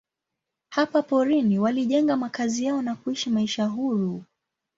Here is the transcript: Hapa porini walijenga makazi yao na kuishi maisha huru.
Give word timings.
Hapa 0.69 1.01
porini 1.01 1.59
walijenga 1.59 2.17
makazi 2.17 2.65
yao 2.65 2.81
na 2.81 2.95
kuishi 2.95 3.29
maisha 3.29 3.65
huru. 3.65 4.23